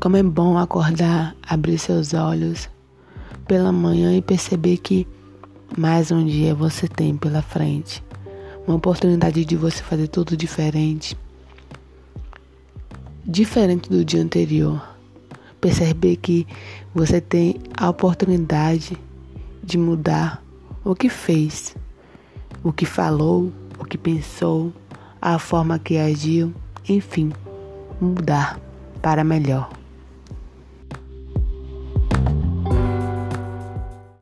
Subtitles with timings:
[0.00, 2.68] Como é bom acordar, abrir seus olhos
[3.46, 5.06] pela manhã e perceber que
[5.76, 8.02] mais um dia você tem pela frente.
[8.66, 11.16] Uma oportunidade de você fazer tudo diferente.
[13.24, 14.82] Diferente do dia anterior.
[15.60, 16.46] Perceber que
[16.92, 18.98] você tem a oportunidade
[19.62, 20.42] de mudar
[20.84, 21.76] o que fez,
[22.64, 24.72] o que falou, o que pensou,
[25.20, 26.52] a forma que agiu,
[26.88, 27.32] enfim,
[28.00, 28.58] mudar
[29.00, 29.81] para melhor.